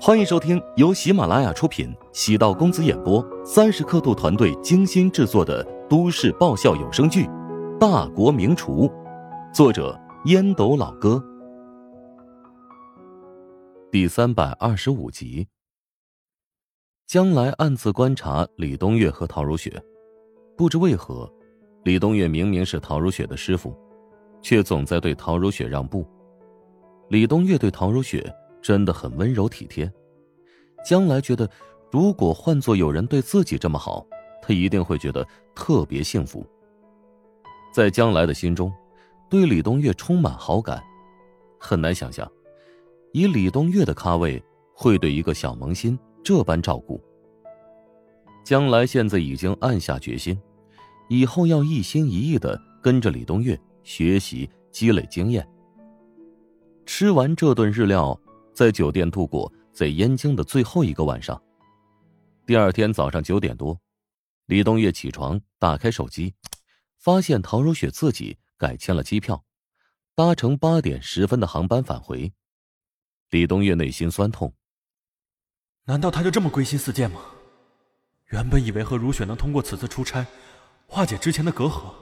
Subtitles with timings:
[0.00, 7.24] 欢迎收听由喜马拉雅出品、喜道公子演播、三十刻度团队精心制作的都市爆笑有声剧
[7.78, 8.88] 《大国名厨》，
[9.54, 11.22] 作者烟斗老哥，
[13.90, 15.46] 第三百二十五集。
[17.06, 19.80] 将来暗自观察李冬月和陶如雪，
[20.56, 21.30] 不知为何，
[21.84, 23.76] 李冬月明明是陶如雪的师傅，
[24.40, 26.04] 却总在对陶如雪让步。
[27.12, 28.34] 李东月对陶如雪。
[28.62, 29.92] 真的很温柔体贴，
[30.86, 31.50] 将来觉得，
[31.90, 34.06] 如果换做有人对自己这么好，
[34.40, 36.46] 他一定会觉得特别幸福。
[37.74, 38.72] 在将来的心中，
[39.28, 40.80] 对李东月充满好感，
[41.58, 42.30] 很难想象，
[43.12, 44.40] 以李东月的咖位，
[44.72, 47.02] 会对一个小萌新这般照顾。
[48.44, 50.40] 将来现在已经暗下决心，
[51.08, 55.44] 以后要一心一意的跟着李东月学习，积累经验。
[56.86, 58.18] 吃完这顿日料。
[58.54, 61.42] 在酒店度过在燕京的最后一个晚上。
[62.44, 63.80] 第二天早上九点多，
[64.44, 66.34] 李东月起床，打开手机，
[66.98, 69.42] 发现陶如雪自己改签了机票，
[70.14, 72.30] 搭乘八点十分的航班返回。
[73.30, 74.52] 李东月内心酸痛。
[75.84, 77.22] 难道他就这么归心似箭吗？
[78.26, 80.26] 原本以为和如雪能通过此次出差
[80.86, 81.94] 化解之前的隔阂，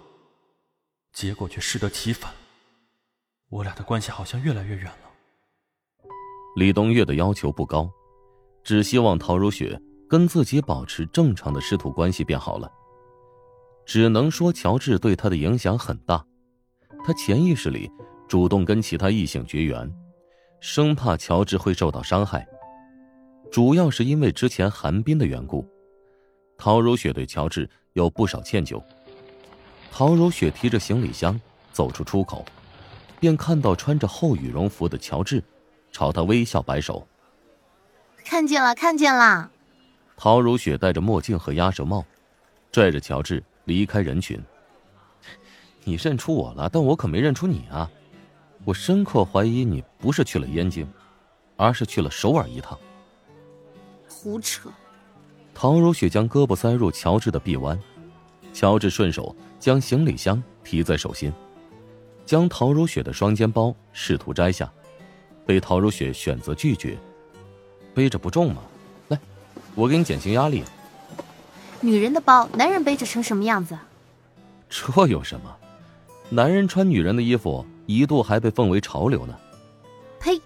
[1.13, 2.35] 结果却适得其反。
[3.51, 5.11] 我俩的关系好像越来越远了。
[6.57, 7.91] 李冬月的要求不高，
[8.63, 12.71] 只希望陶如雪跟自己保持正常的师徒关系便好了。
[13.85, 16.25] 只能说乔治对他的影响很大，
[17.05, 17.91] 他潜意识里
[18.29, 19.93] 主动跟其他异性绝缘，
[20.61, 22.47] 生怕乔治会受到伤害。
[23.51, 25.67] 主要是因为之前寒冰的缘故，
[26.57, 28.81] 陶如雪对乔治有不少歉疚。
[29.91, 31.41] 陶如雪提着行李箱
[31.73, 32.45] 走出出口，
[33.21, 35.41] 便看到穿着厚羽绒服的乔治。
[35.93, 37.05] 朝他微笑摆手，
[38.25, 39.51] 看见了，看见了。
[40.17, 42.05] 陶如雪戴着墨镜和鸭舌帽，
[42.71, 44.41] 拽着乔治离开人群。
[45.83, 47.91] 你认出我了，但我可没认出你啊！
[48.65, 50.89] 我深刻怀疑你不是去了燕京，
[51.57, 52.79] 而是去了首尔一趟。
[54.09, 54.71] 胡扯！
[55.53, 57.77] 陶如雪将胳膊塞入乔治的臂弯，
[58.53, 61.33] 乔治顺手将行李箱提在手心，
[62.31, 64.73] 将陶如雪的双肩包试图摘下。
[65.45, 66.97] 被陶如雪选择拒绝，
[67.93, 68.63] 背着不重吗？
[69.09, 69.19] 来，
[69.75, 70.63] 我给你减轻压力。
[71.81, 73.77] 女人的包，男人背着成什么样子？
[74.69, 75.57] 这有什么？
[76.29, 79.37] 男人穿女人的衣服，一度还被奉为潮流呢。
[80.21, 80.41] 呸！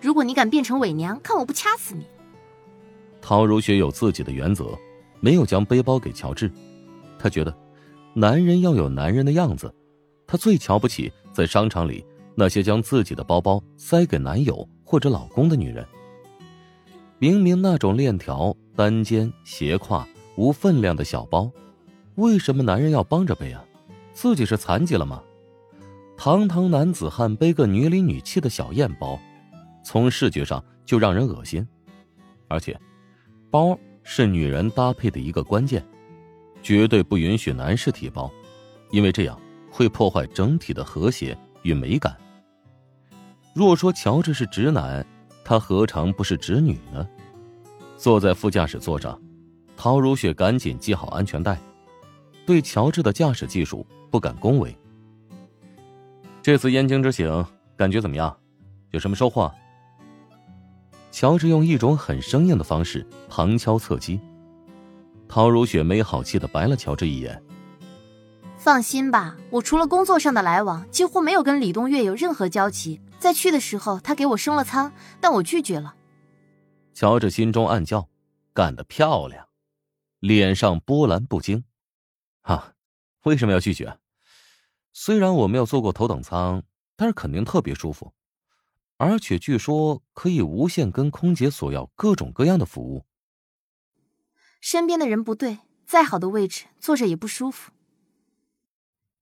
[0.00, 2.06] 如果你敢变成伪娘，看我不掐死你！
[3.20, 4.70] 陶如雪有自己的原则，
[5.20, 6.50] 没有将背包给乔治。
[7.18, 7.54] 她觉得，
[8.14, 9.70] 男人要有男人的样子。
[10.26, 12.02] 她最瞧不起在商场里。
[12.38, 15.86] 那些将自己的包包塞给男友或者老公的女人，
[17.18, 20.04] 明明那种链条、单肩、斜挎、
[20.36, 21.50] 无分量的小包，
[22.16, 23.64] 为什么男人要帮着背啊？
[24.12, 25.22] 自己是残疾了吗？
[26.14, 29.18] 堂堂男子汉背个女里女气的小燕包，
[29.82, 31.66] 从视觉上就让人恶心。
[32.48, 32.78] 而且，
[33.50, 35.82] 包是女人搭配的一个关键，
[36.62, 38.30] 绝对不允许男士提包，
[38.90, 39.40] 因为这样
[39.76, 42.16] 会破坏整体的和谐与美感。
[43.52, 45.06] 若说乔治是直男，
[45.44, 47.06] 他何尝不是直女呢？
[47.98, 49.20] 坐在副驾驶座上，
[49.76, 51.58] 陶如雪赶紧系好安全带，
[52.46, 54.74] 对乔治的驾驶技术不敢恭维。
[56.40, 57.44] 这次燕京之行
[57.76, 58.34] 感觉怎么样？
[58.92, 59.52] 有什么收获？
[61.10, 64.18] 乔治用一种很生硬的方式旁敲侧击。
[65.28, 67.42] 陶如雪没好气的白了乔治一眼。
[68.66, 73.00] 放心吧，我除了工作上的来往，几乎没有跟李东月有任何交集。
[73.16, 75.94] 在去的时候，他给我升了舱，但我拒绝了。
[76.92, 78.08] 乔治心中暗叫
[78.52, 79.46] ：“干得漂亮！”
[80.18, 81.62] 脸上波澜不惊。
[82.42, 82.72] 啊，
[83.22, 84.00] 为什么要拒绝？
[84.92, 86.64] 虽然我没有坐过头等舱，
[86.96, 88.14] 但是肯定特别舒服，
[88.96, 93.06] 而且据说可以无限跟空姐索要各种各样的服务。
[94.60, 97.70] 身边的人不对，再好的位置坐着也不舒服。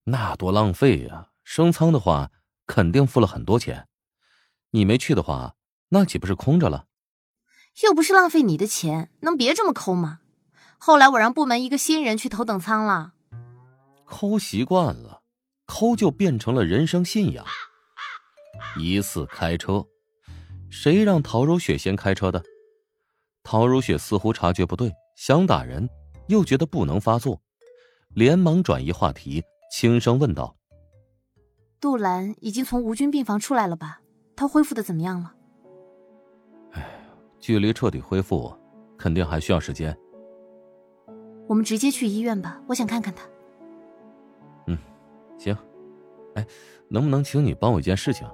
[0.05, 1.29] 那多浪费呀！
[1.43, 2.31] 升舱的话。
[2.67, 3.87] 肯定付了很多钱，
[4.71, 5.53] 你没去的话，
[5.89, 6.87] 那岂不是空着了？
[7.83, 10.21] 又不是浪费你的钱，能别这么抠吗？
[10.79, 13.13] 后来我让部门一个新人去头等舱了，
[14.03, 15.21] 抠习惯了，
[15.67, 17.45] 抠就变成了人生信仰。
[18.79, 19.85] 疑似开车，
[20.71, 22.43] 谁让陶如雪先开车的？
[23.43, 25.87] 陶如雪似乎察觉不对，想打人，
[26.29, 27.39] 又觉得不能发作，
[28.09, 29.43] 连忙转移话题，
[29.77, 30.55] 轻声问道。
[31.81, 33.99] 杜兰已经从无菌病房出来了吧？
[34.33, 35.35] 他恢复的怎么样了？
[36.71, 36.89] 哎
[37.41, 38.55] 距离彻底恢复，
[38.97, 39.93] 肯定还需要时间。
[41.49, 43.27] 我们直接去医院吧，我想看看他。
[44.67, 44.77] 嗯，
[45.37, 45.53] 行。
[46.35, 46.47] 哎，
[46.87, 48.25] 能不能请你帮我一件事情？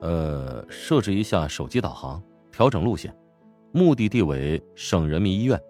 [0.00, 2.22] 呃，设置一下手机导航，
[2.52, 3.12] 调整路线，
[3.72, 5.60] 目的地为省人民医院。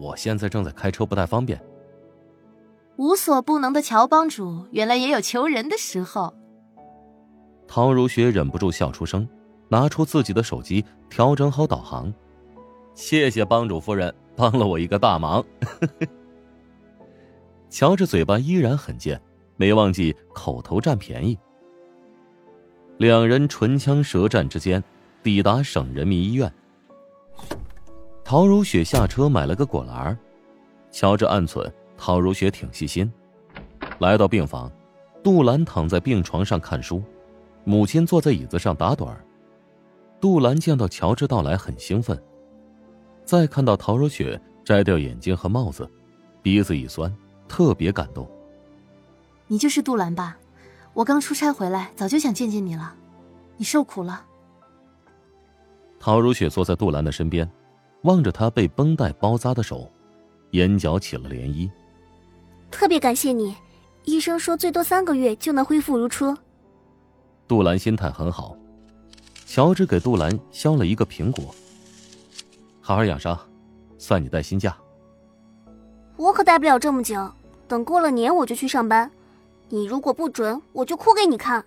[0.00, 1.60] 我现在正在开车，不太方便。
[2.96, 6.34] 无所不能的乔帮主，原来也有求人的时候。
[7.66, 9.26] 陶如雪忍不住笑出声，
[9.68, 12.12] 拿出自己的手机，调整好导航。
[12.94, 15.42] 谢谢帮主夫人，帮了我一个大忙。
[17.70, 19.18] 乔治嘴巴依然很贱，
[19.56, 21.38] 没忘记口头占便宜。
[22.98, 24.84] 两人唇枪舌战之间，
[25.22, 26.52] 抵达省人民医院。
[28.22, 30.16] 陶如雪下车买了个果篮
[30.90, 31.72] 乔治暗存。
[32.04, 33.08] 陶如雪挺细心，
[34.00, 34.68] 来到病房，
[35.22, 37.00] 杜兰躺在病床上看书，
[37.62, 39.24] 母亲坐在椅子上打盹儿。
[40.20, 42.20] 杜兰见到乔治到来很兴奋，
[43.24, 45.88] 再看到陶如雪摘掉眼镜和帽子，
[46.42, 47.16] 鼻子一酸，
[47.46, 48.28] 特别感动。
[49.46, 50.36] 你就是杜兰吧？
[50.94, 52.96] 我刚出差回来，早就想见见你了。
[53.56, 54.26] 你受苦了。
[56.00, 57.48] 陶如雪坐在杜兰的身边，
[58.02, 59.88] 望着他被绷带包扎的手，
[60.50, 61.70] 眼角起了涟漪。
[62.82, 63.54] 特别感谢你，
[64.06, 66.36] 医生说最多三个月就能恢复如初。
[67.46, 68.56] 杜兰心态很好，
[69.46, 71.54] 乔治给杜兰削了一个苹果。
[72.80, 73.38] 好好养伤，
[73.98, 74.76] 算你带薪假。
[76.16, 77.30] 我可待不了这么久，
[77.68, 79.08] 等过了年我就去上班。
[79.68, 81.64] 你如果不准，我就哭给你看。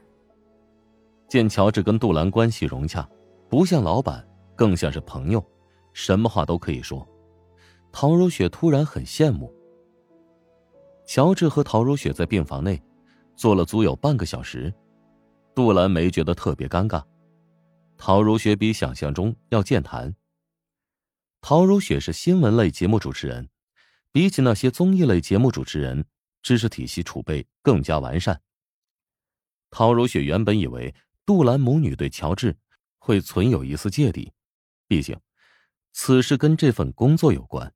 [1.29, 3.07] 见乔治跟杜兰关系融洽，
[3.47, 4.21] 不像老板，
[4.53, 5.41] 更像是朋友，
[5.93, 7.07] 什么话都可以说。
[7.89, 9.49] 陶如雪突然很羡慕。
[11.05, 12.81] 乔治和陶如雪在病房内
[13.35, 14.73] 坐了足有半个小时，
[15.53, 17.03] 杜兰没觉得特别尴尬。
[17.97, 20.13] 陶如雪比想象中要健谈。
[21.41, 23.47] 陶如雪是新闻类节目主持人，
[24.11, 26.03] 比起那些综艺类节目主持人，
[26.41, 28.41] 知识体系储备更加完善。
[29.69, 30.93] 陶如雪原本以为
[31.25, 32.57] 杜兰母女对乔治
[32.97, 34.33] 会存有一丝芥蒂，
[34.87, 35.17] 毕竟
[35.93, 37.73] 此事跟这份工作有关。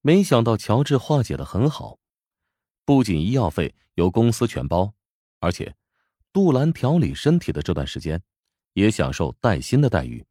[0.00, 1.98] 没想到乔治化解的很好。
[2.88, 4.94] 不仅医药费由公司全包，
[5.40, 5.74] 而且
[6.32, 8.22] 杜兰调理身体的这段时间，
[8.72, 10.24] 也享受带薪的待遇。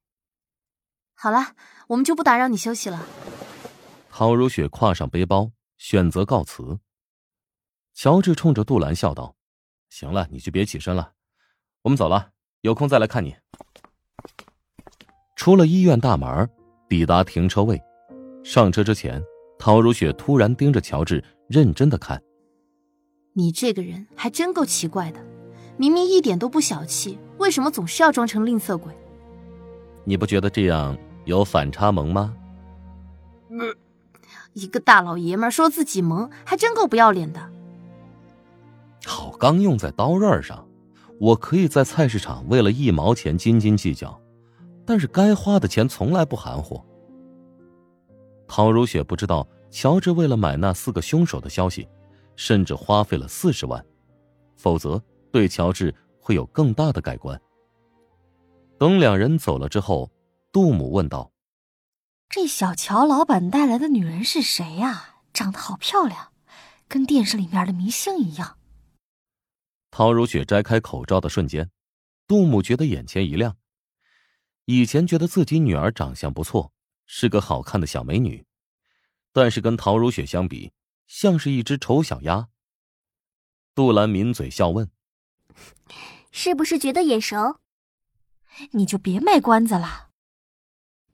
[1.14, 1.54] 好了，
[1.86, 3.06] 我们就不打扰你休息了。
[4.10, 6.80] 陶如雪挎上背包，选择告辞。
[7.94, 9.36] 乔治冲着杜兰笑道
[9.92, 11.14] ：“行了，你就别起身了，
[11.84, 12.32] 我们走了，
[12.62, 13.36] 有空再来看你。”
[15.38, 16.50] 出了医院大门，
[16.90, 17.80] 抵达停车位，
[18.44, 19.24] 上车之前，
[19.60, 22.20] 陶如雪突然盯着乔治，认真的看。
[23.38, 25.20] 你这个人还真够奇怪的，
[25.78, 28.92] 明明一点都不小气，为什么总是要装成吝啬鬼？
[30.06, 32.34] 你不觉得这样有反差萌吗？
[34.54, 37.40] 一个大老爷们说自己萌，还真够不要脸的。
[39.06, 40.68] 好钢用在刀刃上，
[41.20, 44.20] 我可以在菜市场为了一毛钱斤斤计较，
[44.84, 46.82] 但是该花的钱从来不含糊。
[48.48, 51.88] 陶如雪不知道乔治为了买那四个凶手的消息。
[52.38, 53.86] 甚至花费了四十万，
[54.56, 55.04] 否则
[55.34, 57.38] 对乔治会有更大的改观。
[58.78, 60.10] 等两人走了之后，
[60.54, 61.30] 杜母问道
[62.30, 65.16] ：“这小乔老板带来的女人是谁呀？
[65.34, 66.32] 长得好漂亮，
[66.88, 68.58] 跟电视里面的明星一样。”
[69.90, 71.72] 陶如雪摘开口罩的瞬间，
[72.28, 73.58] 杜母觉得眼前一亮。
[74.66, 76.72] 以前觉得自己女儿长相不错，
[77.08, 78.46] 是个好看的小美女，
[79.34, 80.72] 但是跟陶如雪相比，
[81.08, 82.50] 像是一只丑小鸭。
[83.74, 84.90] 杜兰抿嘴笑问
[86.32, 87.60] ：“是不是觉得眼熟？
[88.72, 90.10] 你就别卖关子了。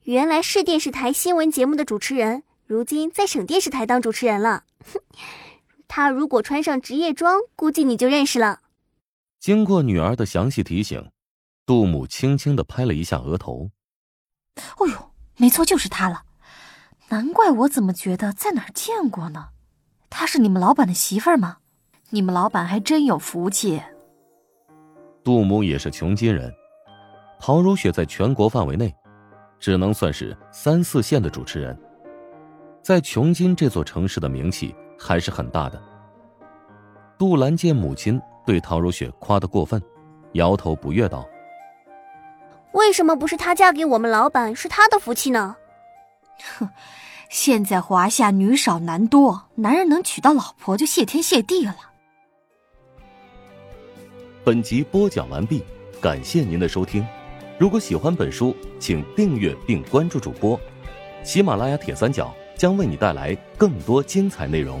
[0.04, 4.64] 原来是电视台新闻节目的主持人，如今在省电视台当主持人了。
[5.86, 8.60] 他如果穿上职业装，估计你就认识了。”
[9.40, 11.10] 经过女儿的详细提醒，
[11.66, 13.70] 杜母轻轻的拍了一下额头。
[14.78, 16.24] “哦呦，没错，就是他了。
[17.08, 19.50] 难怪我怎么觉得在哪儿见过呢？”
[20.16, 21.56] 她是你们老板的媳妇儿吗？
[22.10, 23.82] 你们老板还真有福气。
[25.24, 26.54] 杜母也是穷金人，
[27.40, 28.94] 陶如雪在全国范围内，
[29.58, 31.76] 只能算是三四线的主持人，
[32.80, 35.82] 在穷金这座城市的名气还是很大的。
[37.18, 39.82] 杜兰见母亲对陶如雪夸得过分，
[40.34, 41.26] 摇头不悦道
[42.70, 45.56] ：“为什么不是她嫁给我们老板是她的福气呢？”
[46.56, 46.70] 哼。
[47.34, 51.74] 现在华夏女少男多，男人能娶到老婆就谢天谢地了。
[54.44, 55.60] 本集播讲完毕，
[56.00, 57.04] 感谢您的收听。
[57.58, 60.58] 如果喜欢本书，请订阅并关注主播。
[61.24, 64.80] 喜马拉雅铁三角将为你带来更多精彩内容。